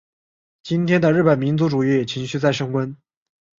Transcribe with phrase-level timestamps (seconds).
[0.63, 2.97] 今天的日本民族主义情绪在升温。